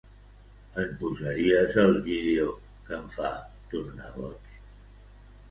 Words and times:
En 0.83 0.95
posaries 1.01 1.77
el 1.81 1.99
vídeo 2.07 2.49
que 2.89 2.97
em 3.01 3.07
fa 3.19 3.35
tornar 3.75 4.11
boig? 4.19 4.59